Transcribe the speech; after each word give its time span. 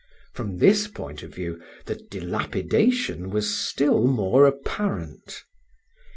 From 0.33 0.57
this 0.57 0.87
point 0.87 1.21
of 1.21 1.35
view, 1.35 1.61
the 1.85 1.93
dilapidation 1.93 3.29
was 3.29 3.55
still 3.55 4.07
more 4.07 4.47
apparent. 4.47 5.43